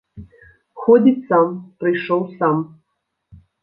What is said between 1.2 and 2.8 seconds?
сам, прыйшоў сам.